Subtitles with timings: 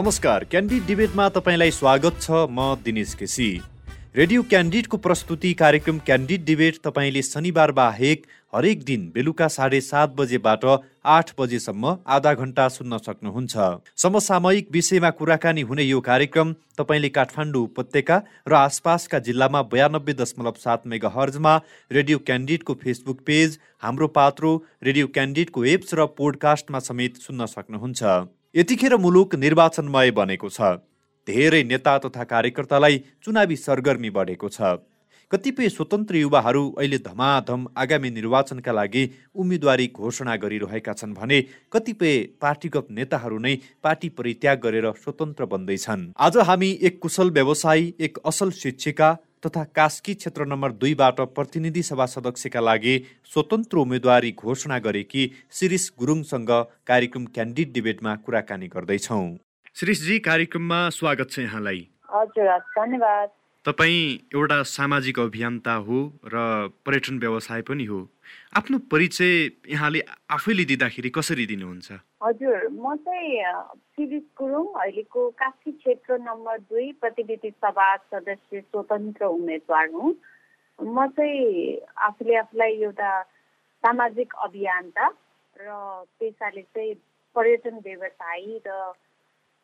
[0.00, 3.48] नमस्कार क्यान्डिड डिबेटमा तपाईँलाई स्वागत छ। म दिनेश केसी।
[4.16, 10.64] रेडियो क्यान्डिडको प्रस्तुति कार्यक्रम क्यान्डिड डिबेट तपाईँले शनिबार बाहेक हरेक दिन बेलुका साढे सात बजेबाट
[11.06, 13.68] आठ बजेसम्म आधा घन्टा सुन्न सक्नुहुन्छ।
[14.00, 20.88] समसामयिक विषयमा कुराकानी हुने यो कार्यक्रम तपाईँले काठमाडौँ उपत्यका र आसपासका जिल्लामा बयानब्बे दशमलव सात
[20.88, 21.56] मेगा हर्जमा
[21.90, 28.96] रेडियो क्यान्डिडको फेसबुक पेज हाम्रो पात्रो रेडियो क्यान्डिडको एप्स र पोडकास्टमा समेत सुन्न सक्नुहुन्छ। यतिखेर
[28.96, 30.60] मुलुक निर्वाचनमय बनेको छ।
[31.28, 34.82] धेरै नेता तथा कार्यकर्तालाई चुनावी सरगर्मी बढेको छ।
[35.30, 39.04] कतिपय स्वतन्त्र युवाहरू अहिले धमाधम आगामी निर्वाचनका लागि
[39.34, 41.40] उम्मेदवारी घोषणा गरिरहेका छन् भने
[41.72, 48.18] कतिपय पार्टीगत नेताहरू नै पार्टी परित्याग गरेर स्वतन्त्र बन्दैछन्। आज हामी एक कुशल व्यवसायी एक
[48.26, 55.22] असल शिक्षिका तथा कास्की क्षेत्र नम्बर दुईबाट प्रतिनिधि सभा सदस्यका लागि स्वतन्त्र उम्मेदवारी घोषणा गरेकी
[55.50, 56.50] शिरिष गुरुङसँग
[56.86, 59.26] कार्यक्रम क्यान्डिड डिबेटमा कुराकानी गर्दैछौँ।
[59.76, 63.28] शिरिषजी कार्यक्रममा स्वागत छ यहाँलाई। हजुर धन्यवाद।
[63.64, 67.98] तपाईँ एउटा सामाजिक अभियन्ता हो र पर्यटन व्यवसाय पनि हो।
[68.56, 69.32] आफ्नो परिचय
[69.68, 70.00] यहाँले
[70.32, 71.88] आफैले दिँदाखेरि कसरी दिनुहुन्छ?
[72.24, 73.36] हजुर म चाहिँ
[73.92, 80.14] शिरिष गुरुङ अहिलेको काशी क्षेत्र नम्बर दुई प्रतिनिधि सभा सदस्य स्वतन्त्र उम्मेदवार हुँ।
[80.80, 83.12] म चाहिँ आफूले आफूलाई एउटा
[83.84, 85.06] सामाजिक अभियन्ता
[85.60, 85.68] र
[86.16, 86.94] पेसाले चाहिँ
[87.36, 88.72] पर्यटन व्यवसायी र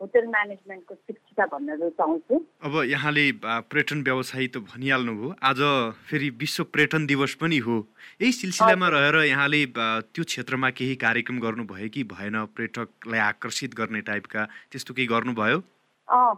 [0.00, 3.24] होटल म्यानेजमेन्टको शिक्षिका भन्न रुचाउँछु अब यहाँले
[3.72, 5.60] पर्यटन व्यवसायी त भनिहाल्नुभयो आज
[6.08, 7.76] फेरि विश्व पर्यटन दिवस पनि हो।
[8.20, 12.36] यही सिलसिलामा रहेर यहाँले त्यो क्षेत्रमा केही कार्यक्रम गर्नुभयो कि भएन?
[12.56, 15.58] पर्यटकलाई आकर्षित गर्ने टाइपका त्यस्तो केही गर्नुभयो?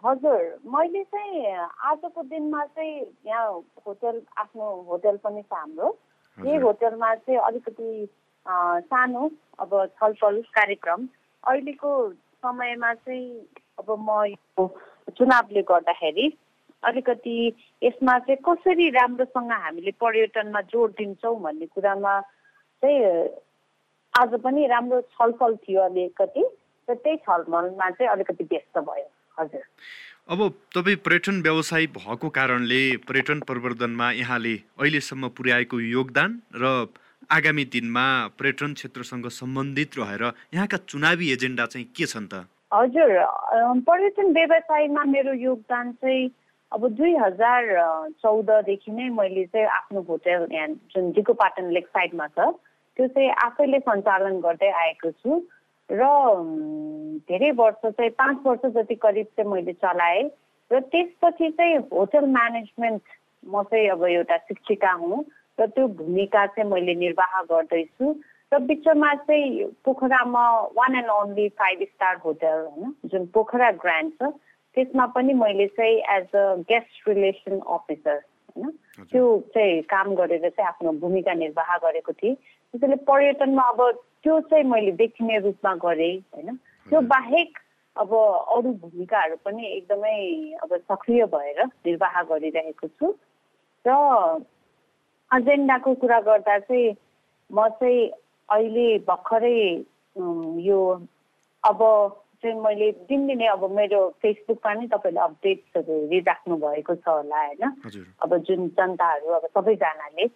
[0.07, 1.43] हजुर। मैले चाहिँ
[1.91, 2.95] आजको दिनमा चाहिँ
[3.27, 3.51] यहाँ
[3.87, 5.89] होटल आफ्नो होटल पनि छ हाम्रो।
[6.39, 7.91] यही होटलमा चाहिँ अलिकति
[8.87, 11.09] सानो अब छलफल कार्यक्रम।
[11.45, 11.91] अहिलेको
[12.43, 13.47] समयमा चाहिँ
[13.79, 14.67] अब म यो
[15.19, 16.27] चुनावले गर्दाखेरि
[16.83, 17.37] अलिकति
[17.83, 22.21] यसमा चाहिँ कसरी राम्रोसँग हामीले पर्यटनमा जोड दिन्छौँ भन्ने कुरामा
[22.83, 23.03] चाहिँ
[24.15, 26.45] आज पनि राम्रो छलफल थियो अलिकति
[26.89, 29.65] र त्यही छलफलमा चाहिँ अलिकति व्यस्त भयो। हजुर।
[30.29, 30.41] अब
[30.75, 36.87] तपाईँ पर्यटन व्यवसायी भएको कारणले पर्यटन प्रवर्धनमा यहाँले अहिलेसम्म पुर्याएको योगदान र
[37.27, 38.05] आगामी दिनमा
[38.39, 40.23] पर्यटन क्षेत्रसँग सम्बन्धित रहेर
[40.55, 42.47] यहाँका चुनावी एजेन्डा चाहिँ के छन् त?
[42.73, 43.11] हजुर
[43.85, 46.31] पर्यटन व्यवसायमा मेरो योगदान चाहिँ
[46.73, 47.65] अब दुई हजार
[48.23, 52.39] चौधदेखि नै मैले चाहिँ आफ्नो होटेल यहाँ जुन पाटन लेक साइडमा छ
[52.97, 55.43] त्यो चाहिँ आफैले सञ्चालन गर्दै आएको छु
[55.91, 56.03] र
[57.29, 60.29] धेरै वर्ष चाहिँ पाँच वर्ष जति करिब चाहिँ मैले चलाएँ
[60.71, 63.03] र त्यसपछि चाहिँ होटल म्यानेजमेन्ट
[63.49, 65.25] म चाहिँ अब एउटा शिक्षिका हुँ।
[65.59, 68.15] र त्यो भूमिका चाहिँ मैले निर्वाह गर्दैछु।
[68.53, 70.45] र बिचमा चाहिँ पोखरामा
[70.77, 74.31] one and only five star hotel होइन जुन पोखरा ग्रान्ड छ
[74.77, 78.21] त्यसमा पनि मैले चाहिँ as a guest relation officer
[78.57, 78.71] होइन
[79.11, 79.25] त्यो
[79.55, 83.81] चाहिँ काम गरेर चाहिँ आफ्नो भूमिका निर्वाह गरेको थिएँ। त्यसैले पर्यटनमा अब
[84.23, 86.57] त्यो चाहिँ मैले देखिने रूपमा गरेँ होइन।
[86.89, 87.59] त्यो बाहेक
[87.97, 90.19] अब अरू भूमिकाहरू पनि एकदमै
[90.63, 93.13] अब सक्रिय भएर निर्वाह गरिरहेको छु।
[93.85, 93.91] र
[95.31, 96.97] एजेन्डाको कुरा गर्दा चाहिँ
[97.51, 98.09] म चाहिँ
[98.49, 99.61] अहिले भर्खरै
[100.65, 100.81] यो
[101.65, 101.81] अब
[102.43, 107.63] चाहिँ मैले दिनदिनै अब मेरो फेसबुकमा नै तपाईँले अपडेट्सहरू हेरिराख्नु भएको छ होला होइन?
[108.23, 110.27] अब जुन जनताहरू अब सबैजनाले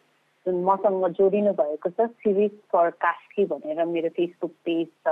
[0.46, 5.08] जुन मसँग जोडिनु भएको छ सिरिज फर कास्की भनेर मेरो फेसबुक पेज छ।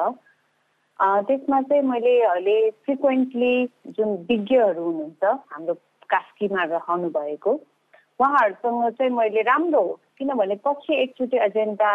[1.28, 3.54] त्यसमा चाहिँ मैले अहिले फ्रिक्वेन्टली
[3.96, 5.74] जुन विज्ञहरू हुनुहुन्छ हाम्रो
[6.10, 7.52] कास्कीमा रहनु भएको
[8.20, 9.82] उहाँहरूसँग चाहिँ मैले राम्रो
[10.18, 11.92] किनभने पछि एकचोटि एजेन्डा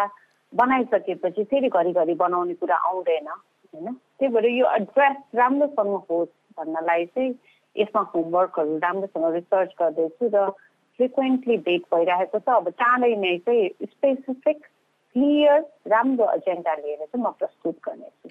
[0.52, 3.86] बनाइसकेपछि फेरि घरिघरि बनाउने कुरा आउँदैन होइन?
[4.18, 7.34] त्यही भएर यो एड्रेस राम्रोसँग होस् भन्नलाई चाहिँ
[7.76, 10.50] यसमा होमवर्कहरू राम्रोसँग रिसर्च गर्दैछु र
[10.98, 14.58] फ्रिक्वेन्टली डेट भइरहेको छ। अब चाँडै नै चाहिँ स्पेसिफिक
[15.14, 15.60] क्लियर
[15.92, 18.28] राम्रो एजेन्डा लिएर चाहिँ म प्रस्तुत गर्नेछु।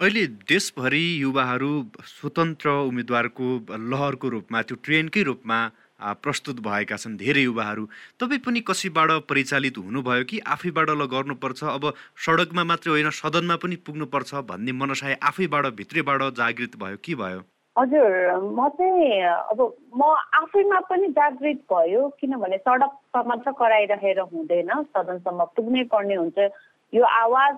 [0.00, 1.72] अहिले देशभरि युवाहरू
[2.14, 3.46] स्वतन्त्र उम्मेद्वारको
[3.90, 5.58] लहरको रूपमा त्यो ट्रेनकै रूपमा
[6.00, 7.86] प्रस्तुत भएका छन् धेरै युवाहरू।
[8.20, 11.64] तपाईँ पनि कसैबाट परिचालित हुनुभयो कि आफैबाट ल गर्नुपर्छ?
[11.64, 17.40] अब सडकमा मात्रै होइन सदनमा पनि पुग्नुपर्छ भन्ने मनसाय आफैबाट भित्रैबाट जागृत भयो के भयो?
[17.76, 18.10] हजुर
[18.54, 19.60] म चाहिँ अब
[19.96, 20.02] म
[20.34, 26.38] आफैमा पनि जागृत भयो किनभने सडकमा मात्र कराइरहेर हुँदैन। सदनसम्म पुग्नै पर्ने हुन्छ।
[26.92, 27.54] यो आवाज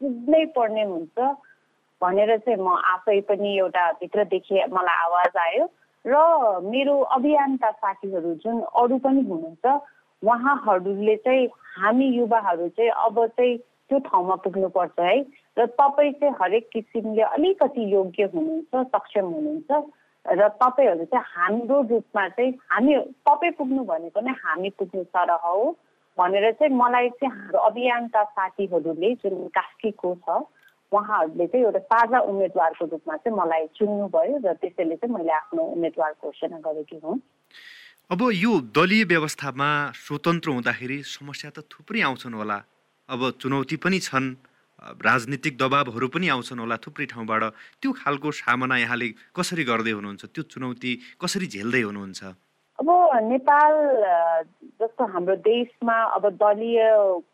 [0.00, 1.16] पुग्नै पर्ने हुन्छ
[2.02, 5.66] भनेर चाहिँ म आफै पनि एउटा भित्रदेखि मलाई आवाज आयो।
[6.06, 6.16] र
[6.62, 9.66] मेरो अभियन्ता साथीहरू जुन अरू पनि हुनुहुन्छ
[10.22, 13.56] उहाँहरूले चाहिँ हामी युवाहरू चाहिँ अब चाहिँ
[13.90, 15.18] त्यो ठाउँमा पुग्नुपर्छ है।
[15.58, 19.70] र तपाईँ चाहिँ हरेक किसिमले अलिकति योग्य हुनुहुन्छ सक्षम हुनुहुन्छ
[20.26, 25.70] र तपाईँहरू चाहिँ हाम्रो रूपमा चाहिँ हामी तपाईँ पुग्नु भनेको नै हामी पुग्नु सरह हो
[26.18, 30.38] भनेर चाहिँ मलाई चाहिँ हाम्रो अभियानका साथीहरूले जुन कास्कीको छ
[30.96, 36.12] उहाँहरूले चाहिँ एउटा साझा उम्मेदवारको रूपमा चाहिँ मलाई चुन्नुभयो र त्यसैले चाहिँ मैले आफ्नो उम्मेदवार
[36.24, 37.20] घोषणा गरेकी हुँ।
[38.10, 42.58] अब यो दलीय व्यवस्थामा स्वतन्त्र हुँदाखेरि समस्या त थुप्रै आउँछन् होला।
[43.08, 44.28] अब चुनौती पनि छन्
[45.02, 47.42] राजनीतिक दबावहरू पनि आउँछन् होला थुप्रै ठाउँबाट।
[47.82, 50.22] त्यो खालको सामना यहाँले कसरी गर्दै हुनुहुन्छ?
[50.34, 50.90] त्यो चुनौती
[51.20, 52.22] कसरी झेल्दै हुनुहुन्छ?
[52.78, 52.88] अब
[53.32, 53.72] नेपाल
[54.80, 56.80] जस्तो हाम्रो देशमा अब दलीय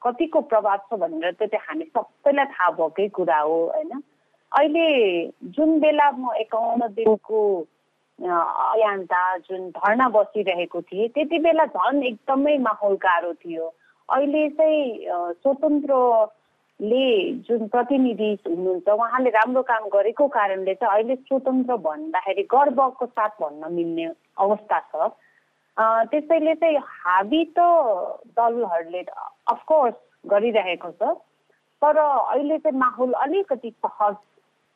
[0.03, 4.03] कतिको प्रभाव छ भनेर त त्यो हामी सबैलाई थाहा भएकै कुरा हो होइन?
[4.53, 4.87] अहिले
[5.56, 7.41] जुन बेला म एकाउन्न दिनको
[8.19, 13.67] अयान्ता जुन धर्ना बसिरहेको थिएँ त्यति बेला झन् एकदमै माहौल गाह्रो थियो।
[14.09, 14.85] अहिले चाहिँ
[15.43, 15.93] स्वतन्त्र
[16.81, 17.06] ले
[17.49, 23.73] जुन प्रतिनिधि हुनुहुन्छ उहाँले राम्रो काम गरेको कारणले चाहिँ अहिले स्वतन्त्र भन्दाखेरि गर्वको साथ भन्न
[23.75, 24.06] मिल्ने
[24.39, 25.11] अवस्था छ।
[25.77, 27.59] त्यसैले चाहिँ हाबी त
[28.37, 29.03] दलहरूले
[29.53, 29.95] अफकोर्स
[30.31, 31.03] गरिरहेको छ
[31.83, 34.17] तर अहिले चाहिँ माहौल अलिकति सहज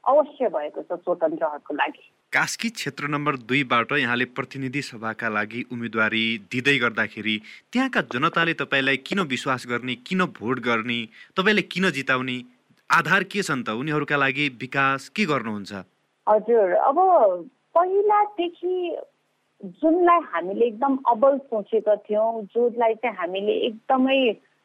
[0.04, 6.76] अवश्य भएको छ स्वतन्त्रहरूको लागि। कास्की क्षेत्र नम्बर दुईबाट यहाँले प्रतिनिधि सभाका लागि उम्मेदवारी दिँदै
[6.78, 7.36] गर्दाखेरि
[7.72, 10.98] त्यहाँका जनताले तपाईँलाई किन विश्वास गर्ने किन भोट गर्ने
[11.36, 12.36] तपाईँलाई किन जिताउने
[12.90, 13.68] आधार के छन् त?
[13.70, 15.72] उनीहरूका लागि विकास के गर्नुहुन्छ?
[16.26, 16.98] हजुर अब
[17.74, 18.74] पहिलादेखि
[19.64, 24.18] जुनलाई हामीले एकदम अबल सोचेका थियौँ जसलाई चाहिँ हामीले एकदमै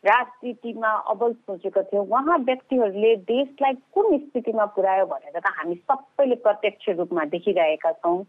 [0.04, 6.90] राजनीतिमा अबल सोचेको थियौँ उहाँ व्यक्तिहरूले देशलाई कुन स्थितिमा पुर्यायो भनेर त हामी सबैले प्रत्यक्ष
[7.00, 8.24] रूपमा देखिरहेका छौँ।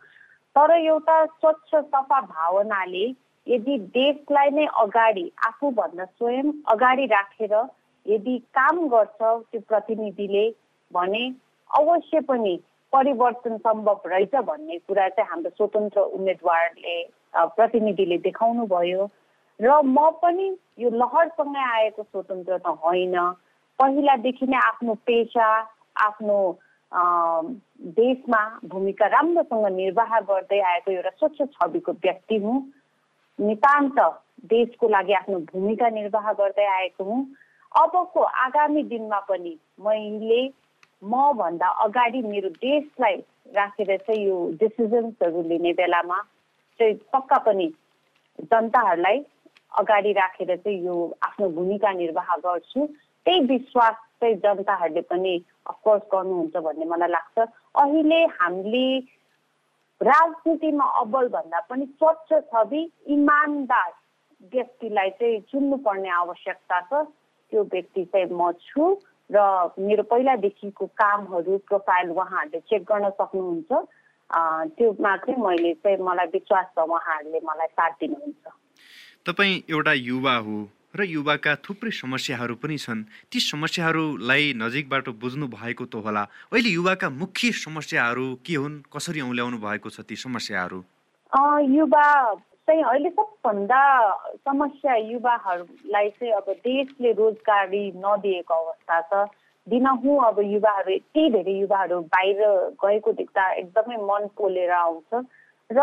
[0.57, 3.05] तर एउटा स्वच्छ सफा भावनाले
[3.47, 7.55] यदि देशलाई नै अगाडि आफूभन्दा स्वयं अगाडि राखेर
[8.07, 10.49] यदि काम गर्छ त्यो प्रतिनिधिले
[10.93, 11.25] भने
[11.71, 12.55] अवश्य पनि
[12.93, 16.97] परिवर्तन सम्भव रहेछ भन्ने कुरा चाहिँ हाम्रो स्वतन्त्र उम्मेदवारले
[17.57, 19.09] प्रतिनिधिले देखाउनु भयो।
[19.61, 20.47] र म पनि
[20.79, 23.17] यो लहरसँगै आएको स्वतन्त्र त होइन।
[23.79, 25.49] पहिलादेखि नै आफ्नो पेसा
[25.97, 26.37] आफ्नो
[27.97, 32.57] देशमा भूमिका राम्रोसँग निर्वाह गर्दै आएको एउटा स्वच्छ छविको व्यक्ति हुँ।
[33.39, 33.99] नितान्त
[34.53, 37.21] देशको लागि आफ्नो भूमिका निर्वाह गर्दै आएको हुँ।
[37.73, 40.43] अबको आगामी दिनमा पनि मैले
[41.03, 43.17] मभन्दा अगाडि मेरो देशलाई
[43.55, 46.19] राखेर चाहिँ यो डिसिजन्सहरू लिने बेलामा
[46.81, 47.67] चाहिँ पक्का पनि
[48.39, 49.19] जनताहरूलाई
[49.79, 52.87] अगाडि राखेर चाहिँ यो आफ्नो भूमिका निर्वाह गर्छु।
[53.27, 55.35] त्यही विश्वास चाहिँ जनताहरूले पनि
[55.67, 57.39] अफकोर्स गर्नुहुन्छ भन्ने मलाई लाग्छ।
[57.83, 58.87] अहिले हामीले
[60.01, 63.91] राजनीतिमा अब्बल भन्दा पनि स्वच्छ छवि इमान्दार
[64.55, 67.07] व्यक्तिलाई चाहिँ चुन्नुपर्ने आवश्यकता छ।
[67.53, 68.95] त्यो व्यक्ति चाहिँ म छु।
[69.31, 69.39] र
[69.79, 73.71] मेरो पहिलादेखिको कामहरू प्रोफाइल उहाँहरूले चेक गर्न सक्नुहुन्छ।
[74.77, 78.45] त्योमा चाहिँ मैले चाहिँ मलाई विश्वास छ उहाँहरूले मलाई साथ दिनुहुन्छ।
[79.27, 80.57] तपाईँ एउटा युवा हो
[80.93, 86.23] र युवाका थुप्रै समस्याहरू पनि छन्। ती समस्याहरूलाई नजिकबाट बुझ्नु भएको त होला।
[86.53, 88.85] अहिले युवाका मुख्य समस्याहरू के हुन्?
[88.93, 90.81] कसरी औल्याउनु भएको छ ती समस्याहरू?
[91.73, 92.07] युवा
[92.69, 93.83] चाहिँ अहिले सबभन्दा
[94.47, 99.29] समस्या युवाहरूलाई चाहिँ अब देशले रोजगारी नदिएको अवस्था छ।
[99.67, 102.39] दिनहुँ अब युवाहरू यति धेरै युवाहरू बाहिर
[102.85, 105.11] गएको देख्दा एकदमै मन पोलेर आउँछ।
[105.71, 105.81] र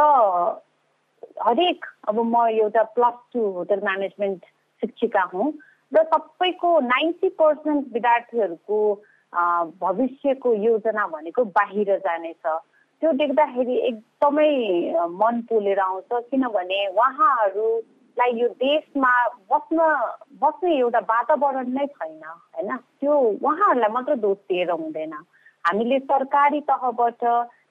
[1.43, 4.45] हरेक अब म एउटा प्लस टू होटल म्यानेजमेन्ट
[4.83, 5.51] शिक्षिका हुँ
[5.91, 8.79] र सबैको नाइन्टी पर्सेन्ट विद्यार्थीहरूको
[9.83, 12.59] भविष्यको योजना भनेको बाहिर जाने छ।
[13.01, 14.51] त्यो देख्दाखेरि एकदमै
[15.19, 19.11] मन पोलेर आउँछ। किनभने उहाँहरूलाई यो देशमा
[19.51, 19.79] बस्न
[20.41, 22.75] बस्ने एउटा वातावरण नै छैन होइन?
[22.99, 25.13] त्यो उहाँहरूलाई मात्र दोष दिएर हुँदैन।
[25.65, 27.23] हामीले सरकारी तहबाट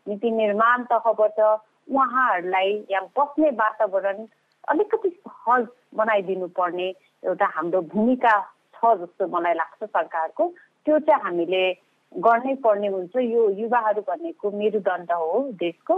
[0.08, 4.26] नीति निर्माण तहबाट उहाँहरूलाई यहाँ बस्ने वातावरण
[4.68, 5.66] अलिकति सहज
[5.96, 6.88] बनाइदिनु पर्ने
[7.22, 8.34] एउटा हाम्रो भूमिका
[8.76, 10.48] छ जस्तो मलाई लाग्छ सरकारको।
[10.86, 11.62] त्यो चाहिँ हामीले
[12.12, 15.96] गर्नै पर्ने हुन्छ। यो युवाहरू भनेको मेरुदण्ड हो देशको।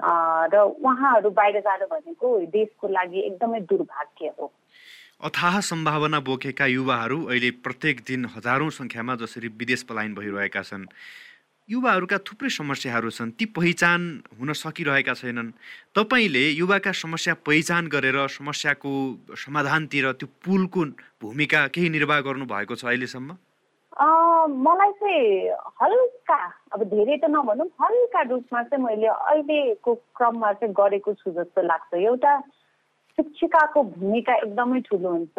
[0.00, 4.52] र उहाँहरू बाहिर जानु भनेको देशको लागि एकदमै दुर्भाग्य हो।
[5.26, 10.86] अथाह सम्भावना बोकेका युवाहरू अहिले प्रत्येक दिन हजारौँ सङ्ख्यामा जसरी विदेश पलायन भइरहेका छन्।
[11.68, 14.00] युवाहरूका थुप्रै समस्याहरू छन्। ती पहिचान
[14.38, 15.50] हुन सकिरहेका छैनन्।
[15.98, 18.92] तपाईँले युवाका समस्या पहिचान गरेर समस्याको
[19.34, 20.84] समाधानतिर त्यो पुलको
[21.18, 23.36] भूमिका केही निर्वाह गर्नु भएको छ अहिलेसम्म?
[23.98, 25.50] मलाई चाहिँ
[25.82, 26.36] हल्का
[26.72, 31.94] अब धेरै त नभनौँ हल्का रूपमा चाहिँ मैले अहिलेको क्रममा चाहिँ गरेको छु जस्तो लाग्छ।
[31.94, 32.38] एउटा
[33.18, 35.38] शिक्षिकाको भूमिका एकदमै ठुलो हुन्छ।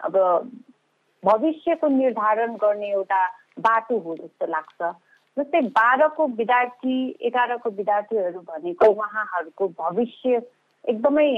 [0.00, 0.16] अब
[1.22, 3.20] भविष्यको निर्धारण गर्ने एउटा
[3.60, 4.80] बाटो हो जस्तो लाग्छ।
[5.36, 10.40] जस्तै बाह्रको विद्यार्थी एघारको विद्यार्थीहरू भनेको उहाँहरूको भविष्य
[10.84, 11.28] एकदमै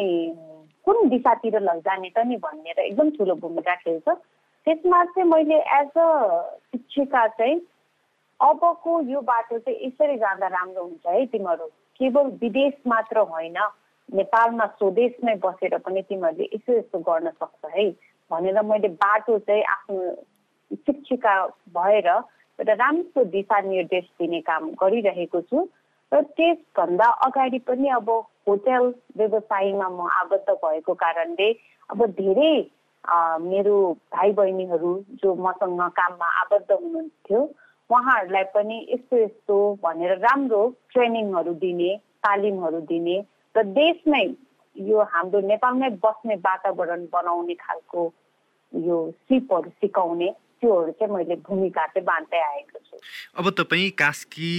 [0.87, 4.09] कुन दिशातिर लैजाने त नि भनेर एकदम ठुलो भूमिका खेल्छ।
[4.67, 6.09] त्यसमा चाहिँ मैले एज अ
[6.71, 7.61] शिक्षिका चाहिँ
[8.41, 11.67] अबको यो बाटो चाहिँ यसरी जाँदा राम्रो हुन्छ है तिमीहरू।
[12.01, 13.59] केवल विदेश मात्र होइन
[14.09, 17.89] नेपालमा स्वदेशमै बसेर पनि तिमीहरूले यसो यस्तो गर्न सक्छ है
[18.31, 20.15] भनेर मैले बाटो चाहिँ आफ्नो
[20.77, 21.35] शिक्षिका
[21.75, 25.69] भएर एउटा राम्रो दिशा निर्देश दिने काम गरिरहेको छु
[26.13, 28.11] र त्यसभन्दा अगाडि पनि अब
[28.49, 31.51] होटेल व्यवसायमा म आबद्ध भएको कारणले
[31.91, 32.55] अब धेरै
[33.05, 33.77] मेरो
[34.15, 34.93] भाइ बहिनीहरू
[35.23, 37.41] जो मसँग काममा आबद्ध हुनुहुन्थ्यो
[37.91, 40.61] उहाँहरूलाई पनि यस्तो यस्तो भनेर राम्रो
[40.93, 41.91] ट्रेनिङहरू दिने
[42.23, 43.17] तालिमहरू दिने
[43.55, 44.25] र देशमै
[44.77, 48.03] यो हाम्रो नेपालमै बस्ने वातावरण बनाउने खालको
[48.73, 50.31] यो सिपहरू सिकाउने
[50.61, 52.97] त्योहरू चाहिँ मैले भूमिका चाहिँ बाँध्दै आएको छु।
[53.37, 54.51] अब तपाईँ कास्की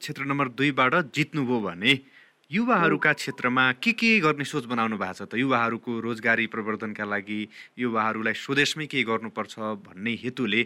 [0.00, 1.94] क्षेत्र नम्बर दुईबाट जित्नुभयो भने
[2.50, 5.38] युवाहरूका क्षेत्रमा के के गर्ने सोच बनाउनु भएको छ त?
[5.38, 7.38] युवाहरूको रोजगारी प्रवर्धनका लागि
[7.78, 9.54] युवाहरूलाई स्वदेशमै के गर्नुपर्छ
[9.86, 10.62] भन्ने हेतुले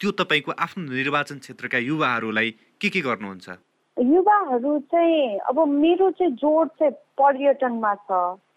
[0.00, 3.48] त्यो तपाईँको आफ्नो निर्वाचन क्षेत्रका युवाहरूलाई के के गर्नुहुन्छ?
[3.96, 8.10] युवाहरू चाहिँ अब मेरो चाहिँ जोड चाहिँ पर्यटनमा छ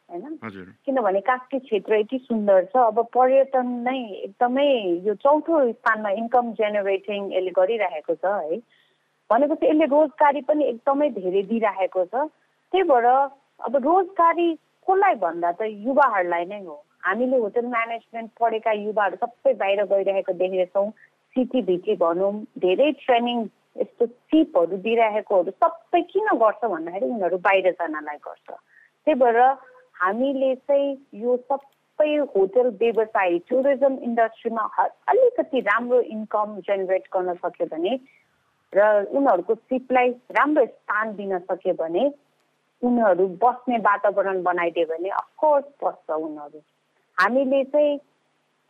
[0.07, 0.39] होइन?
[0.87, 3.99] किनभने कास्की क्षेत्र यति सुन्दर छ। अब पर्यटन नै
[4.31, 4.71] एकदमै
[5.11, 8.63] यो चौथो स्थानमा इन्कम जेनेरेटिङ यसले गरिरहेको छ है।
[9.29, 12.31] भनेपछि यसले रोजगारी पनि एकदमै धेरै दिइरहेको छ।
[12.73, 13.05] त्यही भएर
[13.67, 14.53] अब रोजगारी
[14.87, 20.89] कसलाई भन्दा त युवाहरूलाई नै हो। हामीले होटल म्यानेजमेन्ट पढेका युवाहरू सबै बाहिर गइरहेको देखेछौँ
[21.35, 22.31] सिटीभिटी भनौँ
[22.63, 23.37] धेरै ट्रेनिङ
[23.81, 29.39] यस्तो सिपहरू दिइरहेकोहरू सबै किन गर्छ भन्दाखेरि उनीहरू बाहिर जानलाई गर्छ। त्यही भएर
[30.01, 30.89] हामीले चाहिँ
[31.21, 34.63] यो सबै होटल व्यवसाय टुरिज्म इन्डस्ट्रीमा
[35.11, 37.93] अलिकति राम्रो इन्कम जेनेरेट गर्न सक्यो भने
[38.73, 42.03] र उनीहरूको सिपलाई राम्रो स्थान दिन सक्यो भने
[42.83, 46.59] उनीहरू बस्ने वातावरण बनाइदियो भने अफकोर्स बस्छ उनीहरू।
[47.17, 47.97] हामीले चाहिँ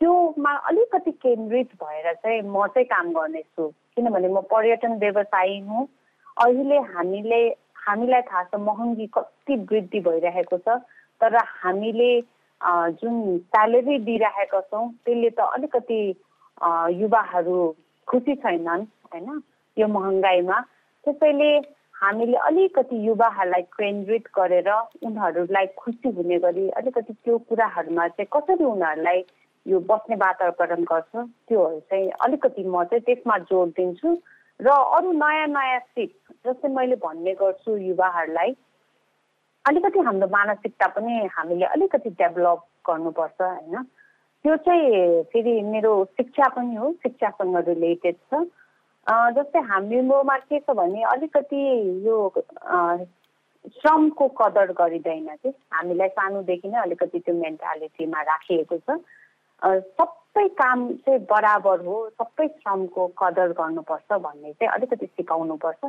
[0.00, 5.86] त्योमा अलिकति केन्द्रित भएर चाहिँ म चाहिँ काम गर्नेछु। किनभने म पर्यटन व्यवसायी हुँ।
[6.36, 7.40] अहिले हामीले
[7.86, 10.80] हामीलाई थाहा छ महँगी कति वृद्धि भइरहेको छ।
[11.20, 12.10] तर हामीले
[12.98, 16.00] जुन स्यालेरी दिइरहेका छौँ त्यसले त अलिकति
[17.00, 17.58] युवाहरू
[18.08, 19.42] खुसी छैनन् होइन?
[19.76, 20.60] यो महँगाइमा
[21.04, 21.50] त्यसैले
[22.02, 24.68] हामीले अलिकति युवाहरूलाई केन्द्रित गरेर
[25.06, 29.24] उनीहरूलाई खुसी हुने गरी अलिकति त्यो कुराहरूमा चाहिँ कसरी उनीहरूलाई
[29.66, 31.12] यो बस्ने वातावरण गर्छ
[31.48, 34.10] त्योहरू चाहिँ अलिकति म चाहिँ त्यसमा जोड दिन्छु।
[34.60, 36.10] र अरू नयाँ नयाँ सिप
[36.46, 38.50] जस्तै मैले भन्ने गर्छु युवाहरूलाई
[39.64, 43.82] अलिकति हाम्रो मानसिकता पनि हामीले अलिकति डेभलप गर्नुपर्छ होइन।
[44.44, 48.42] त्यो चाहिँ फेरि मेरो शिक्षा पनि हो शिक्षासँग रिलेटेड छ।
[49.06, 51.62] जस्तै हामीमा के छ भने अलिकति
[52.06, 52.16] यो
[53.78, 58.98] श्रमको कदर गरिँदैन कि। हामीलाई सानोदेखि नै अलिकति त्यो मेन्टालिटीमा राखिएको छ।
[59.98, 65.82] सबै काम चाहिँ बराबर हो सबै श्रमको कदर गर्नुपर्छ भन्ने चाहिँ अलिकति सिकाउनुपर्छ।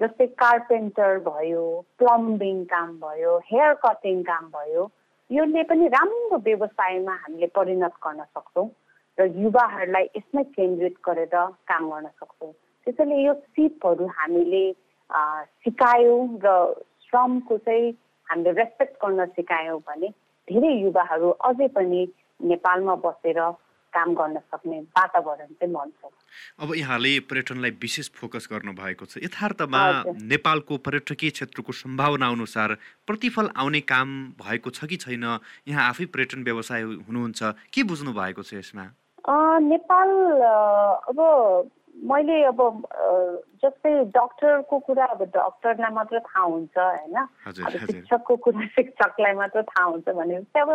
[0.00, 1.64] जस्तै कार्पेन्टर भयो
[1.98, 4.90] प्लम्बिङ काम भयो हेयर कटिङ काम भयो
[5.30, 8.68] योले पनि राम्रो व्यवसायमा हामीले परिणत गर्न सक्छौँ।
[9.20, 11.34] र युवाहरूलाई यसमै केन्द्रित गरेर
[11.68, 12.52] काम गर्न सक्छौँ।
[12.86, 14.64] त्यसैले यो सिपहरू हामीले
[15.60, 16.48] सिकायौँ र
[17.04, 17.90] श्रमको चाहिँ
[18.26, 20.08] हामीले रेस्पेक्ट गर्न सिकायौँ भने
[20.48, 22.00] धेरै युवाहरू अझै पनि
[22.40, 23.40] नेपालमा बसेर
[23.92, 26.00] काम गर्न सक्ने वातावरण चाहिँ बन्छ
[26.62, 29.82] अब यहाँले पर्यटनलाई विशेष फोकस गर्नु भएको छ। यथार्थमा
[30.30, 34.08] नेपालको पर्यटकीय क्षेत्रको सम्भावना अनुसार प्रतिफल आउने काम
[34.38, 35.26] भएको छ कि छैन?
[35.66, 37.40] यहाँ आफै पर्यटन व्यवसाय हुनुहुन्छ।
[37.74, 38.86] के बुझ्नु भएको छ यसमा?
[39.32, 40.10] नेपाल
[41.10, 41.18] अब
[42.04, 42.60] मैले अब
[43.62, 47.16] जस्तै डक्टरको कुरा अब डक्टरलाई मात्र थाहा हुन्छ होइन?
[47.46, 50.70] अब शिक्षकको कुरा शिक्षकलाई मात्र थाहा हुन्छ भनेपछि अब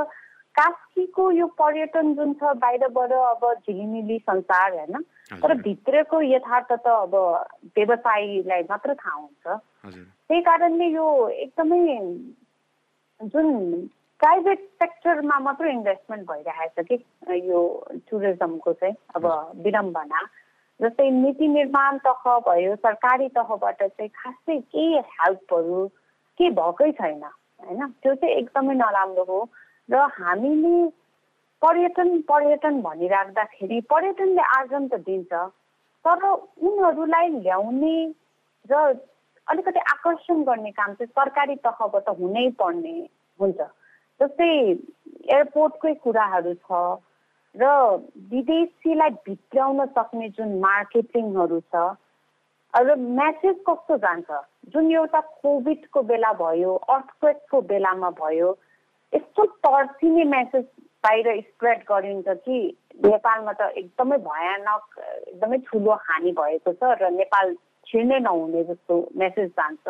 [0.56, 5.02] कास्कीको यो पर्यटन जुन छ बाहिरबाट अब झिलिमिली संसार होइन?
[5.42, 7.16] तर भित्रको यथार्थ त अब
[7.76, 9.60] व्यवसायीलाई मात्र थाहा हुन्छ।
[10.28, 11.98] त्यही कारणले यो एकदमै
[13.20, 13.50] जुन
[14.20, 16.96] प्राइभेट सेक्टरमा मात्र इन्भेस्टमेन्ट भइरहेछ कि?
[17.50, 17.62] यो
[18.10, 19.26] टुरिज्मको चाहिँ अब
[19.66, 20.22] विडम्बना।
[20.80, 25.88] जस्तै नीति निर्माण तह भयो सरकारी तहबाट चाहिँ खासै केही हेल्पहरू
[26.40, 27.88] के भएकै छैन होइन?
[28.04, 29.40] त्यो चाहिँ एकदमै नराम्रो हो।
[29.90, 30.90] र हामीले
[31.62, 35.34] पर्यटन पर्यटन भनिराख्दाखेरि पर्यटनले आर्जन त दिन्छ
[36.06, 37.96] तर उनीहरूलाई ल्याउने
[38.70, 38.74] र
[39.48, 42.96] अलिकति आकर्षण गर्ने काम चाहिँ सरकारी तहबाट हुनै पर्ने
[43.40, 43.60] हुन्छ।
[44.20, 44.50] जस्तै
[45.36, 46.80] एयरपोर्टकै कुराहरू छ
[47.56, 47.72] र
[48.32, 51.84] विदेशीलाई भित्राउन सक्ने जुन मार्केटिङहरू छ
[52.74, 54.30] र म्यासेज कस्तो जान्छ?
[54.72, 58.50] जुन एउटा कोभिडको बेला भयो अर्थक्वेकको बेलामा भयो
[59.14, 60.66] यस्तो तर्सिने मेसेज
[61.04, 62.58] बाहिर स्प्रेड गरिन्छ कि
[63.06, 67.54] नेपालमा त एकदमै भयानक एकदमै ठुलो हानि भएको छ र नेपाल
[67.88, 69.86] छिर्नै नहुने जस्तो मेसेज जान्छ।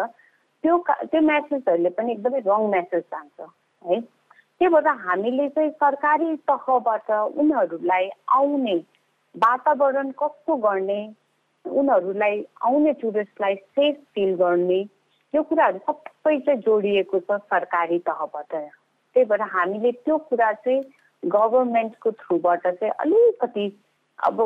[0.64, 3.50] त्यो त्यो मेसेजहरूले पनि एकदमै रङ मेसेज जान्छ
[3.86, 3.98] है?
[4.62, 8.76] त्यही भएर हामीले चाहिँ सरकारी तहबाट उनीहरूलाई आउने
[9.36, 11.00] वातावरण कस्तो गर्ने
[11.66, 14.80] उनीहरूलाई आउने टुरिस्टलाई सेफ फिल गर्ने
[15.34, 20.82] यो कुराहरू सबै चाहिँ जोडिएको छ सरकारी तहबाट। त्यही भएर हामीले त्यो कुरा चाहिँ
[21.24, 23.68] गभर्मेन्टको थ्रुबाट चाहिँ अलिकति
[24.20, 24.42] अब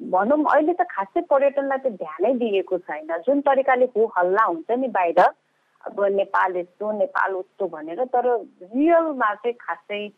[0.00, 4.88] भनौँ अहिले त खासै पर्यटनलाई त ध्यानै दिएको छैन। जुन तरिकाले हो हल्ला हुन्छ नि
[4.88, 5.20] बाहिर
[5.86, 8.26] अब नेपाल यस्तो नेपाल उस्तो भनेर तर
[8.74, 10.08] रियलमा चाहिँ खासै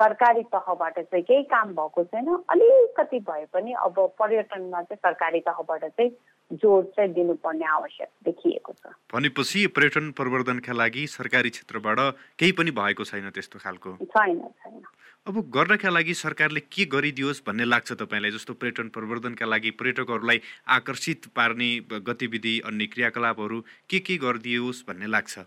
[0.00, 5.84] सरकारी तहबाट चाहिँ केही काम भएको छैन। अलिकति भए पनि अब पर्यटनमा चाहिँ सरकारी तहबाट
[5.84, 6.10] चाहिँ
[6.50, 11.98] जोड चाहिँ दिनुपर्ने आवश्यक देखिएको छ। भनेपछि पर्यटन प्रवर्धनका लागि सरकारी क्षेत्रबाट
[12.38, 13.96] केही पनि भएको छैन त्यस्तो खालको?
[14.04, 14.82] छैन छैन।
[15.26, 18.30] अब गर्नका लागि सरकारले के गरिदियोस् भन्ने लाग्छ तपाईँलाई?
[18.30, 20.40] जस्तो पर्यटन प्रवर्धनका लागि पर्यटकहरूलाई
[20.76, 21.68] आकर्षित पार्ने
[22.08, 23.60] गतिविधि अन्य क्रियाकलापहरू
[23.90, 25.38] के के गरिदियोस् भन्ने लाग्छ?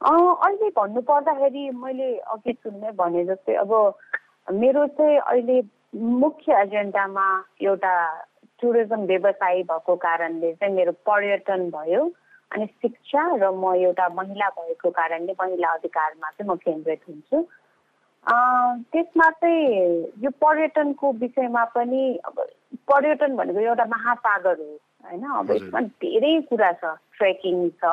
[0.00, 3.72] अहिले भन्नु पर्दाखेरि मैले अघि सुन्ने भने जस्तै अब
[4.52, 5.58] मेरो चाहिँ अहिले
[6.20, 7.26] मुख्य एजेन्डामा
[7.64, 7.96] एउटा
[8.60, 12.04] टुरिज्म व्यवसायी भएको कारणले चाहिँ मेरो पर्यटन भयो
[12.52, 17.46] अनि शिक्षा र म एउटा महिला भएको कारणले महिला अधिकारमा चाहिँ म केन्द्रित हुन्छु।
[18.24, 22.36] त्यसमा चाहिँ यो पर्यटनको विषयमा पनि अब
[22.88, 25.24] पर्यटन भनेको एउटा महासागर हो होइन?
[25.38, 27.84] अब यसमा धेरै कुरा छ। ट्रेकिङ छ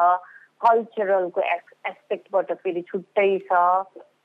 [0.61, 3.51] कल्चरलको एस्पेक्टबाट फेरि छुट्टै छ।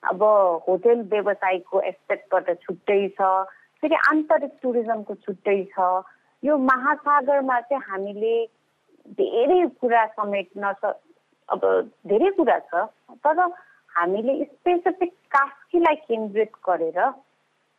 [0.07, 0.23] अब
[0.69, 3.21] होटेल व्यवसायको एस्पेक्टबाट छुट्टै छ।
[3.83, 5.91] फेरि आन्तरिक टुरिज्मको छुट्टै छ।
[6.43, 8.37] यो महासागरमा चाहिँ हामीले
[9.19, 10.73] धेरै कुरा समेट्न
[11.49, 11.63] अब
[12.07, 12.87] धेरै कुरा छ।
[13.27, 13.49] तर
[13.97, 16.99] हामीले स्पेसिफिक कास्कीलाई केन्द्रित गरेर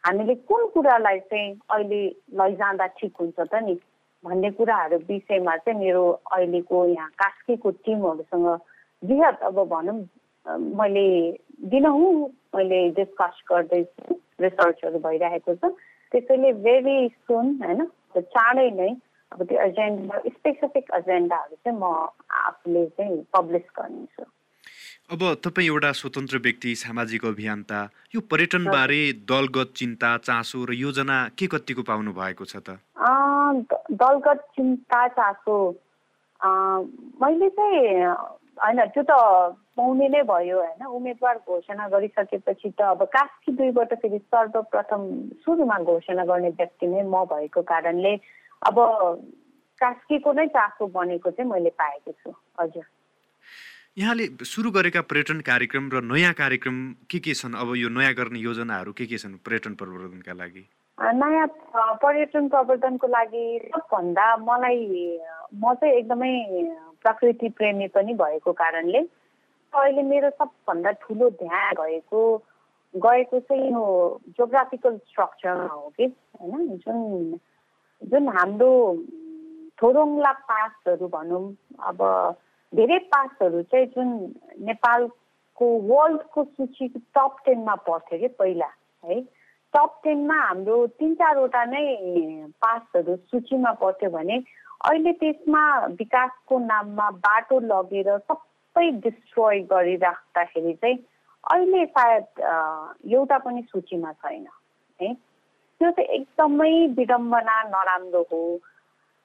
[0.03, 2.01] हामीले कुन कुरालाई चाहिँ अहिले
[2.39, 3.75] लैजाँदा ठिक हुन्छ त नि?
[4.23, 6.03] भन्ने कुराहरू विषयमा चाहिँ मेरो
[6.33, 8.47] अहिलेको यहाँ कास्कीको टिमहरूसँग
[9.03, 9.99] वृहत अब भनौँ
[10.73, 11.07] मैले
[11.69, 12.13] दिनहुँ
[12.55, 15.71] मैले डिस्कस गर्दैछु रिसर्चहरू भइरहेको छ।
[16.11, 17.85] त्यसैले भेरी सुन होइन
[18.17, 18.89] चाँडै नै
[19.31, 21.93] अब त्यो एजेन्डा स्पेसिफिक एजेन्डाहरू चाहिँ म
[22.41, 24.23] आफूले चाहिँ पब्लिस गर्नेछु।
[25.09, 27.77] अब तपाईँ एउटा स्वतन्त्र व्यक्ति सामाजिक अभियन्ता
[28.15, 32.75] यो पर्यटनबारे दलगत चिन्ता चासो र योजना के कतिको पाउनु भएको छ त?
[33.95, 35.55] दलगत चिन्ता चासो
[37.23, 38.03] मैले चाहिँ
[38.59, 39.11] होइन त्यो त
[39.79, 45.07] पाउने नै भयो होइन उम्मेदवार घोषणा गरिसकेपछि त अब कास्की दुईबाट फेरि सर्वप्रथम
[45.39, 48.13] सुरुमा घोषणा गर्ने व्यक्ति नै म भएको कारणले
[48.61, 48.83] अब
[49.81, 52.83] कास्कीको नै चासो बनेको चाहिँ मैले पाएको छु। हजुर।
[53.97, 56.75] यहाँले सुरु गरेका पर्यटन कार्यक्रम र नयाँ कार्यक्रम
[57.09, 57.57] के के छन्?
[57.57, 60.63] अब यो नयाँ गर्ने योजनाहरू के के छन् पर्यटन प्रवर्धनका लागि?
[60.97, 61.47] नयाँ
[61.97, 64.85] पर्यटन प्रवर्धनको लागि सबभन्दा मलाई
[65.49, 66.31] म चाहिँ एकदमै
[67.01, 69.01] प्रकृति प्रेमी पनि भएको कारणले
[69.73, 72.21] अहिले मेरो सबभन्दा ठुलो ध्यान भएको
[72.93, 73.85] गएको चाहिँ यो
[74.37, 76.05] जोग्राफिकल स्ट्रक्चरमा हो कि
[76.41, 76.67] होइन?
[76.77, 77.39] जुन
[78.01, 78.71] जुन हाम्रो
[79.81, 81.45] थोरोङ्ला पासहरू भनौँ
[81.81, 82.01] अब
[82.75, 84.09] धेरै पासहरू चाहिँ जुन
[84.67, 88.69] नेपालको वर्ल्डको सूची टप टेनमा पर्थ्यो कि पहिला
[89.03, 89.21] है?
[89.73, 91.83] टप टेनमा हाम्रो तिन चारवटा नै
[92.61, 94.37] पासहरू सूचीमा पर्थ्यो भने
[94.85, 95.63] अहिले त्यसमा
[95.99, 100.97] विकासको नाममा बाटो लगेर सबै डिस्ट्रोय गरिराख्दाखेरि चाहिँ
[101.51, 102.25] अहिले सायद
[103.13, 104.45] एउटा पनि सूचीमा छैन
[104.99, 105.13] है?
[105.79, 108.41] त्यो चाहिँ एकदमै विडम्बना नराम्रो हो।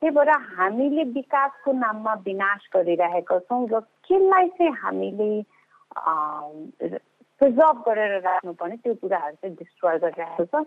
[0.02, 5.30] त्यही भएर हामीले विकासको नाममा विनाश गरिरहेका छौँ र केलाई चाहिँ हामीले
[7.38, 10.66] प्रिजर्भ गरेर राख्नुपर्ने त्यो कुराहरू चाहिँ डिस्ट्रोय गरिरहेको छ।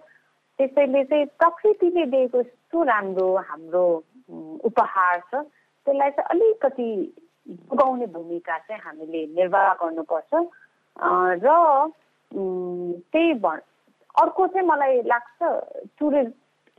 [0.59, 3.83] त्यसैले चाहिँ प्रकृतिले दिएको यस्तो राम्रो हाम्रो
[4.71, 5.43] उपहार छ।
[5.83, 6.89] त्यसलाई चाहिँ अलिकति
[7.67, 10.31] जोगाउने भूमिका चाहिँ हामीले निर्वाह गर्नुपर्छ।
[11.43, 11.47] र
[13.11, 13.45] त्यही भ
[14.15, 15.39] अर्को चाहिँ मलाई लाग्छ
[15.99, 16.35] टुरिस्ट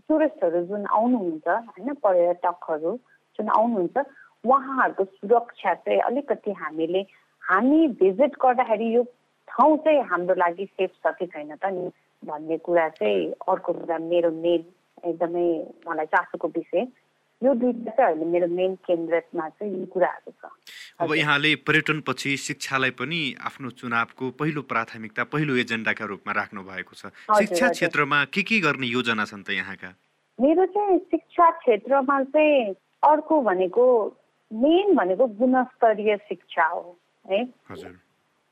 [0.09, 2.93] टुरिस्टहरू जुन आउनुहुन्छ होइन पर्यटकहरू
[3.39, 3.97] जुन आउनुहुन्छ
[4.45, 7.01] उहाँहरूको सुरक्षा चाहिँ अलिकति हामीले
[7.43, 9.03] हामी भिजिट गर्दाखेरि यो
[9.49, 11.91] ठाउँ चाहिँ हाम्रो लागि सेफ छ कि छैन त नि?
[12.23, 14.65] भन्ने कुरा चाहिँ अर्को कुरा मेरो मेन
[15.05, 15.47] एकदमै
[15.89, 16.87] मलाई चासोको विषय।
[17.45, 20.51] यो दुइटा चाहिँ अहिले मेरो मेन केन्द्रमा चाहिँ यो कुराहरू छ।
[21.01, 26.95] अब यहाँले पर्यटन पछि शिक्षालाई पनि आफ्नो चुनावको पहिलो प्राथमिकता पहिलो एजेन्डाका रूपमा राख्नु भएको
[26.97, 29.91] छ शिक्षा क्षेत्रमा के के गर्ने योजना छन् त यहाँका?
[30.41, 32.73] मेरो चाहिँ शिक्षा क्षेत्रमा चाहिँ
[33.05, 33.85] अर्को भनेको
[34.51, 36.97] मेन भनेको गुणस्तरीय शिक्षा हो
[37.31, 37.45] है।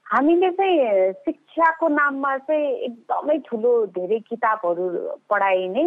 [0.07, 4.89] हामीले चाहिँ शिक्षाको नाममा चाहिँ एकदमै ठुलो धेरै किताबहरू
[5.33, 5.85] पढाइने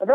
[0.00, 0.12] र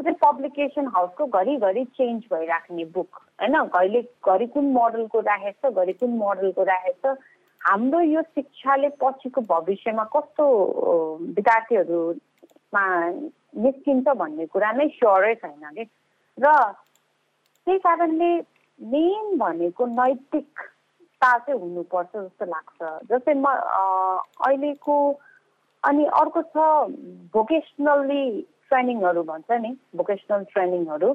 [0.00, 6.10] पब्लिकेसन हाउसको घरिघरि चेन्ज भइराख्ने बुक होइन कहिले घरि कुन मोडलको राखेको छ घरि कुन
[6.18, 7.18] मोडलको राखेको छ
[7.60, 10.44] हाम्रो यो शिक्षाले पछिको भविष्यमा कस्तो
[11.36, 12.84] विद्यार्थीहरूमा
[13.64, 15.84] निस्किन्छ भन्ने कुरा नै स्योरै छैन कि?
[16.38, 16.46] र
[17.66, 18.30] त्यही कारणले
[18.80, 24.96] मेन भनेको नैतिकता चाहिँ हुनुपर्छ जस्तो लाग्छ। जस्तै म अहिलेको
[25.82, 26.66] अनि अर्को छ
[27.32, 28.24] भोकेसनल्ली
[28.74, 31.12] ट्रेनिङहरू भन्छ नि भोकेसनल ट्रेनिङहरू।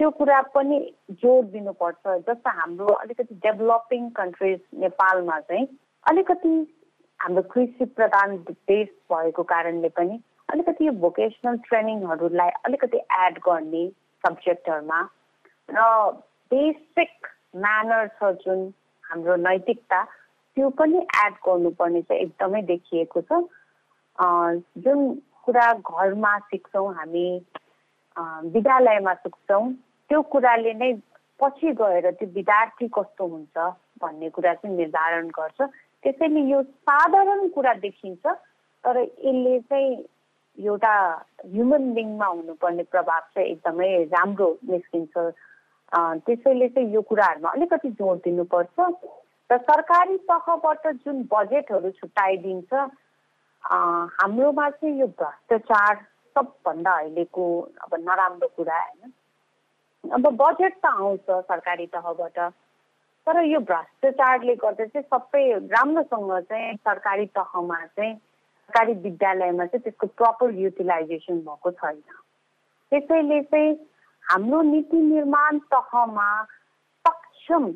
[0.00, 0.76] त्यो कुरा पनि
[1.22, 5.66] जोड दिनुपर्छ। जस्तो हाम्रो अलिकति डेभलपिङ कन्ट्रिज नेपालमा चाहिँ
[6.06, 6.52] अलिकति
[7.20, 8.36] हाम्रो कृषि प्रधान
[8.68, 13.84] देश भएको कारणले पनि अलिकति यो भोकेसनल ट्रेनिङहरूलाई अलिकति एड गर्ने
[14.24, 15.00] सब्जेक्टहरूमा
[15.68, 15.88] र
[16.50, 18.72] बेसिक म्यानर छ जुन
[19.04, 20.02] हाम्रो नैतिकता
[20.56, 23.42] त्यो पनि एड गर्नुपर्ने चाहिँ एकदमै देखिएको छ।
[24.84, 25.00] जुन
[25.44, 27.26] कुरा घरमा सिक्छौँ हामी
[28.54, 29.64] विद्यालयमा सिक्छौँ।
[30.10, 30.92] त्यो कुराले नै
[31.40, 33.56] पछि गएर त्यो विद्यार्थी कस्तो हुन्छ
[34.02, 35.60] भन्ने कुरा चाहिँ निर्धारण गर्छ।
[36.02, 38.26] त्यसैले यो साधारण कुरा देखिन्छ
[38.84, 39.90] तर यसले चाहिँ
[40.58, 40.94] एउटा
[41.46, 45.14] ह्युमन बिङमा हुनुपर्ने प्रभाव चाहिँ एकदमै राम्रो निस्किन्छ।
[46.26, 48.76] त्यसैले चाहिँ यो कुराहरूमा अलिकति जोड दिनुपर्छ
[49.50, 52.72] र सरकारी तहबाट जुन बजेटहरू छुट्याइदिन्छ
[53.64, 55.96] हाम्रोमा चाहिँ यो भ्रष्टाचार
[56.36, 57.44] सबभन्दा अहिलेको
[57.84, 59.12] अब नराम्रो कुरा होइन।
[60.04, 62.38] अब बजेट त आउँछ सरकारी तहबाट
[63.26, 65.42] तर यो भ्रष्टाचारले गर्दा चाहिँ सबै
[65.76, 72.00] राम्रोसँग चाहिँ सरकारी तहमा चाहिँ सरकारी विद्यालयमा चाहिँ त्यसको प्रपर युटिलाइजेसन भएको छैन।
[72.92, 73.72] त्यसैले चाहिँ
[74.24, 76.28] हाम्रो नीति निर्माण तहमा
[77.04, 77.70] सक्षम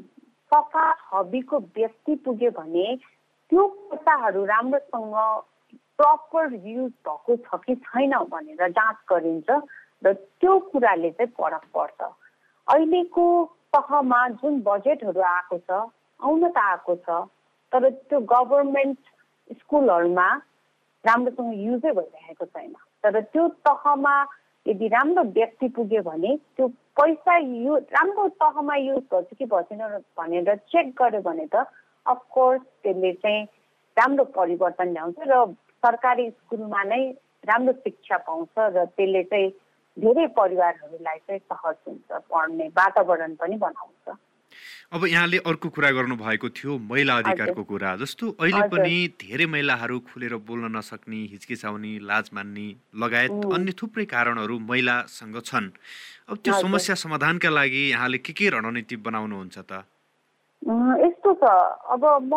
[0.52, 2.94] सफा हबीको व्यक्ति पुग्यो भने
[3.52, 5.16] त्यो पैसाहरू राम्रोसँग
[5.98, 9.50] प्रपर युज भएको छ कि छैन भनेर जाँच गरिन्छ
[10.04, 12.00] र त्यो कुराले चाहिँ फरक पर्छ।
[12.68, 13.26] अहिलेको
[13.76, 15.70] तहमा जुन बजेटहरू आएको छ
[16.20, 17.20] आउन त आएको छ
[17.72, 18.98] तर त्यो गभर्मेन्ट
[19.60, 20.28] स्कुलहरूमा
[21.04, 24.14] राम्रोसँग युजै भइरहेको छैन। तर त्यो तहमा
[24.66, 29.82] यदि राम्रो व्यक्ति पुग्यो भने त्यो पैसा यु राम्रो तहमा युज गर्छ कि भएन
[30.18, 31.66] भनेर चेक गर्यो भने त
[32.06, 33.44] अफकोर्स त्यसले चाहिँ
[33.96, 35.44] राम्रो परिवर्तन ल्याउँछ र
[35.84, 37.02] सरकारी स्कुलमा नै
[37.44, 39.50] राम्रो शिक्षा पाउँछ र त्यसले चाहिँ
[39.96, 44.16] धेरै परिवारहरूलाई चाहिँ सहज हुन्छ पढ्ने वातावरण पनि बनाउँछ।
[44.94, 50.34] अब यहाँले अर्को कुरा गर्नुभएको थियो महिला अधिकारको कुरा। जस्तो अहिले पनि धेरै महिलाहरू खुलेर
[50.48, 52.66] बोल्न नसक्ने हिचकिचाउने लाज मान्ने
[53.02, 55.70] लगायत अन्य थुप्रै कारणहरू महिलासँग छन्।
[56.30, 59.84] अब त्यो समस्या समाधानका लागि यहाँले के के रणनीति बनाउनुहुन्छ त?
[60.64, 61.44] यस्तो छ।
[61.92, 62.34] अब म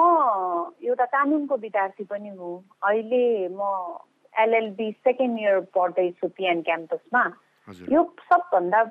[0.83, 3.61] एउटा कानुनको विद्यार्थी पनि हुँ। अहिले म
[4.35, 7.23] एलएलबी सेकेन्ड इयर पढ्दैछु पिएन क्याम्पसमा।
[7.91, 8.83] यो सबभन्दा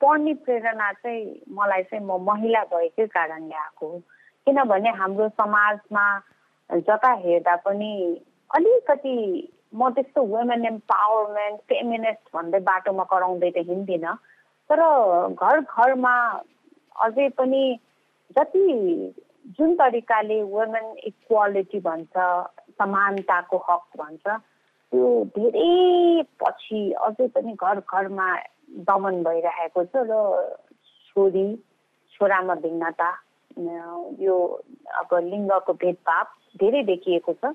[0.00, 3.98] पढ्ने प्रेरणा चाहिँ मलाई चाहिँ म महिला भएकै कारणले आएको हो।
[4.46, 6.04] किनभने हाम्रो समाजमा
[6.70, 7.92] जता हेर्दा पनि
[8.54, 9.16] अलिकति
[9.74, 14.14] म त्यस्तो वुमेन एम्पावरमेन्ट फेमिनिस्ट भन्दै बाटोमा कराउँदै त हिँड्दिनँ।
[14.70, 14.80] तर
[15.34, 16.14] घर घरमा
[17.02, 17.62] अझै पनि
[18.30, 19.14] जति
[19.58, 22.12] जुन तरिकाले वुमेन इक्वालिटी भन्छ
[22.78, 28.28] समानताको हक भन्छ त्यो धेरै पछि अझै पनि घर घरमा
[28.88, 30.20] दमन भइरहेको छ र
[31.08, 31.46] छोरी
[32.14, 33.10] छोरामा भिन्नता
[34.20, 34.36] यो
[35.00, 37.52] अब लिङ्गको भेदभाव धेरै देखिएको छ।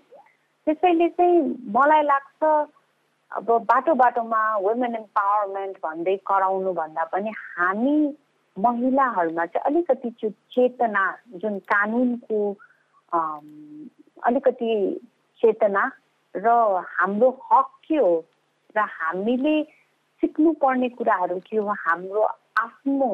[0.68, 1.40] त्यसैले चाहिँ
[1.76, 2.44] मलाई लाग्छ
[3.32, 7.96] अब बाटो बाटोमा वुमेन एम्पावरमेन्ट भन्दै कराउनु भन्दा पनि हामी
[8.58, 11.04] महिलाहरूमा चाहिँ अलिकति त्यो चेतना
[11.42, 12.40] जुन कानुनको
[14.28, 14.72] अलिकति
[15.42, 15.84] चेतना
[16.36, 16.48] र
[17.00, 18.14] हाम्रो हक के हो
[18.78, 19.56] र हामीले
[20.24, 22.22] सिक्नुपर्ने कुराहरू के हो हाम्रो
[22.60, 23.10] आफ्नो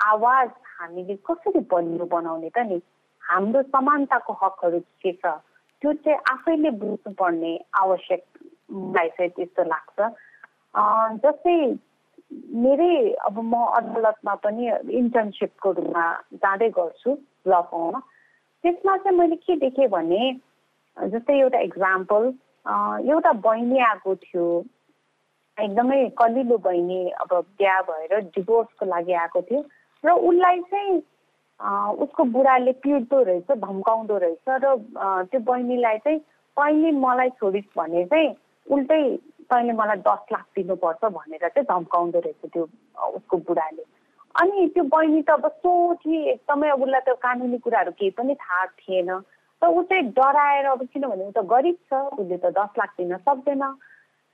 [0.00, 2.80] आवाज हामीले कसरी बलियो बनाउने त नि?
[3.22, 5.24] हाम्रो समानताको हकहरू के छ?
[5.82, 8.22] त्यो चाहिँ आफैले बुझ्नुपर्ने आवश्यक
[8.70, 9.98] मलाई चाहिँ त्यस्तो लाग्छ।
[11.22, 11.56] जस्तै
[12.64, 12.94] मेरै
[13.26, 16.04] अब म अदालतमा पनि इन्टर्नसिपको रूपमा
[16.42, 17.10] जाँदै गर्छु
[17.48, 18.00] ल फर्ममा
[18.64, 20.22] त्यसमा चाहिँ मैले के देखेँ भने
[20.96, 22.22] जस्तै एउटा इक्जाम्पल
[23.10, 24.46] एउटा बहिनी आएको थियो।
[25.58, 29.60] एकदमै कलिलो बहिनी अब बिहा भएर डिभोर्सको लागि आएको थियो।
[30.04, 31.00] र उसलाई चाहिँ
[32.02, 34.76] उसको बुढाले पिट्दो रहेछ धम्काउँदो रहेछ र
[35.30, 36.18] त्यो बहिनीलाई चाहिँ
[36.56, 38.34] तैँले मलाई छोडिस् भने चाहिँ
[38.66, 39.02] उल्टै
[39.52, 42.64] तैँले मलाई दस लाख दिनुपर्छ भनेर चाहिँ धम्काउँदो रहेछ त्यो
[43.20, 43.84] उसको बुढाले।
[44.34, 48.64] अनि त्यो बहिनी त अब सोची एकदमै अब उसलाई त कानुनी कुराहरू केही पनि थाहा
[48.80, 49.10] थिएन।
[49.62, 53.16] त ऊ चाहिँ डराएर अब किनभने ऊ त गरिब छ उसले त दस लाख दिन
[53.28, 53.64] सक्दैन।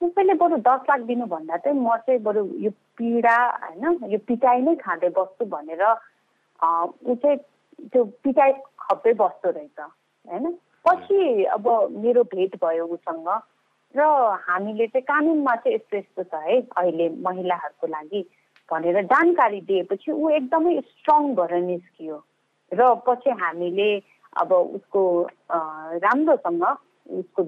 [0.00, 4.74] त्यसैले बरु दस लाख दिनुभन्दा चाहिँ म चाहिँ बरु यो पीडा होइन यो पिटाइ नै
[4.78, 7.36] खाँदै बस्छु भनेर ऊ चाहिँ
[7.90, 10.44] त्यो पिटाइ खप्दै बस्दो रहेछ होइन।
[10.86, 11.66] पछि अब
[11.98, 13.28] मेरो भेट भयो उसँग।
[13.96, 14.02] र
[14.48, 18.20] हामीले चाहिँ कानुनमा चाहिँ यस्तो यस्तो छ है अहिले महिलाहरूको लागि
[18.68, 22.16] भनेर जानकारी दिएपछि ऊ एकदमै स्ट्रङ भएर निस्कियो।
[22.72, 23.88] र पछि हामीले
[24.36, 25.02] अब उसको
[26.04, 26.64] राम्रोसँग
[27.20, 27.42] उसको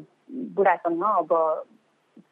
[0.56, 1.32] बुढासँग अब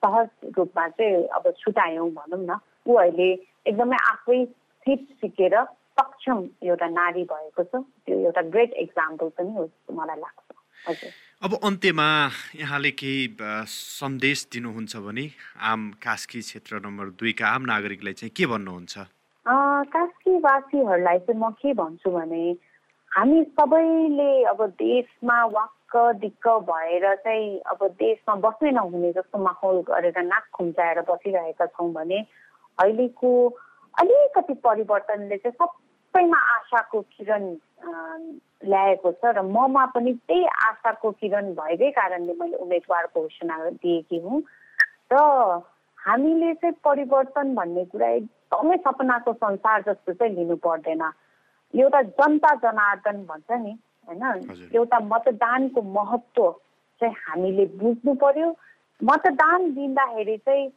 [0.03, 3.29] सहज रूपमा चाहिँ अब छुट्यायौँ भनौँ न ऊ अहिले
[3.69, 4.45] एकदमै आफै
[4.87, 5.55] सिप सिकेर
[6.01, 10.48] सक्षम एउटा नारी भएको छ। त्यो एउटा ग्रेट इक्जाम्पल पनि हो जस्तो मलाई लाग्छ।
[10.87, 12.09] अब अन्त्यमा
[12.57, 13.37] यहाँले केही
[13.69, 15.31] सन्देश दिनुहुन्छ भने
[15.63, 18.99] आम कास्की क्षेत्र नम्बर दुईका आम नागरिकलाई चाहिँ के भन्नुहुन्छ?
[19.47, 22.57] कास्कीवासीहरूलाई चाहिँ म के भन्छु भने
[23.13, 30.19] हामी सबैले अब देशमा वाक्क दिक्क भएर चाहिँ अब देशमा बस्नै नहुने जस्तो माहौल गरेर
[30.23, 32.19] नाक खुम्चाएर बसिरहेका छौँ भने
[32.79, 33.31] अहिलेको
[33.95, 35.57] अलिकति परिवर्तनले चाहिँ
[36.09, 37.45] सबैमा आशाको किरण
[38.65, 44.43] ल्याएको छ र ममा पनि त्यही आशाको किरण भएकै कारणले मैले उम्मेदवारको घोषणा दिएकी हुँ।
[45.13, 45.17] र
[45.99, 51.03] हामीले चाहिँ परिवर्तन भन्ने कुरा एकदमै सपनाको संसार जस्तो चाहिँ लिनु पर्दैन।
[51.75, 54.25] एउटा जनता जनार्दन भन्छ नि होइन?
[54.75, 56.51] एउटा मतदानको महत्त्व
[57.01, 58.49] चाहिँ हामीले बुझ्नु पर्यो।
[59.01, 60.73] मतदान दिँदाखेरि चाहिँ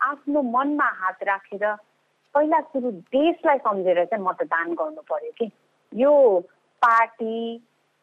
[0.00, 1.64] आफ्नो मनमा हात राखेर
[2.36, 5.50] पहिला सुरु देशलाई सम्झेर चाहिँ मतदान गर्नु पर्यो कि।
[5.92, 6.12] यो
[6.82, 7.36] पार्टी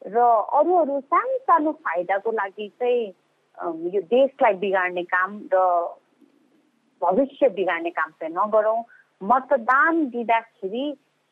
[0.02, 0.18] र
[0.58, 5.60] अरू अरू सानो सानो फाइदाको लागि चाहिँ यो देशलाई बिगार्ने काम र
[7.02, 8.82] भविष्य बिगार्ने काम चाहिँ नगरौँ।
[9.22, 10.86] मतदान दिँदाखेरि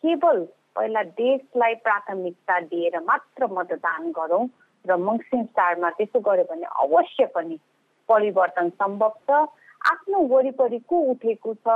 [0.03, 0.45] केवल
[0.77, 4.45] पहिला देशलाई प्राथमिकता दिएर मात्र मतदान गरौँ
[4.85, 7.57] र मङ्सिङ चाडमा त्यसो गर्यो भने अवश्य पनि
[8.09, 9.41] परिवर्तन सम्भव छ।
[9.91, 11.67] आफ्नो वरिपरि को उठेको छ?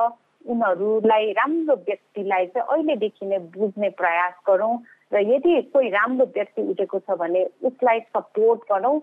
[0.46, 4.76] उनीहरूलाई राम्रो व्यक्तिलाई चाहिँ अहिलेदेखि नै बुझ्ने प्रयास गरौँ
[5.14, 9.00] र यदि कोही राम्रो व्यक्ति उठेको छ भने उसलाई सपोर्ट गरौँ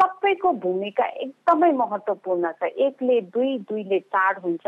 [0.00, 4.66] सबैको भूमिका एकदमै महत्त्वपूर्ण छ। एकले दुई दुईले चार हुन्छ।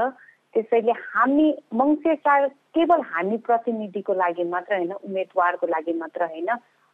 [0.54, 6.48] त्यसैले हामी मङ्सिर चाड केवल हामी प्रतिनिधिको लागि मात्र होइन उम्मेदवारको लागि मात्र होइन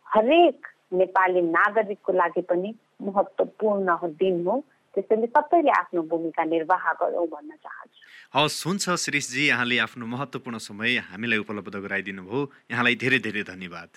[0.06, 4.56] हरेक नेपाली नागरिकको लागि पनि महत्त्वपूर्ण दिन हो।
[4.94, 8.00] त्यसैले सबैले आफ्नो भूमिका निर्वाह गरौँ भन्न चाहन्छु।
[8.34, 13.88] हवस् हुन्छ श्रीषजी यहाँले आफ्नो महत्त्वपूर्ण समय हामीलाई उपलब्ध गराइदिनु भयो। यहाँलाई धेरै धेरै धन्यवाद।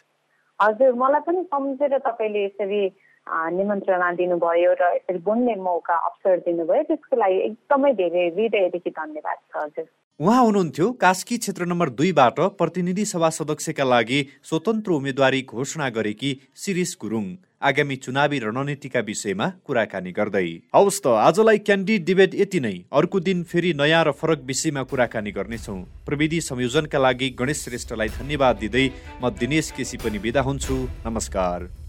[0.60, 2.82] हजुर मलाई पनि सम्झेर तपाईँले यसरी
[3.28, 9.54] निमन्त्रणा दिनुभयो र यसरी बोल्ने मौका अवसर दिनुभयो। त्यसको लागि एकदमै धेरै हृदयदेखि धन्यवाद छ
[9.58, 9.88] हजुर।
[10.20, 16.96] उहाँ हुनुहुन्थ्यो कास्की क्षेत्र नम्बर दुईबाट प्रतिनिधि सभा सदस्यका लागि स्वतन्त्र उम्मेद्वारी घोषणा गरेकी शिरिष
[17.02, 17.26] गुरुङ।
[17.66, 23.44] आगामी चुनावी रणनीतिका विषयमा कुराकानी गर्दै। हवस् त आजलाई क्यान्डिड डिबेट यति नै। अर्को दिन
[23.44, 28.86] फेरि नयाँ र फरक विषयमा कुराकानी गर्नेछौँ। प्रविधि संयोजनका लागि गणेश श्रेष्ठलाई धन्यवाद दिँदै
[29.24, 31.85] म दिनेश केसी पनि बिदा हुन्छु। नमस्कार।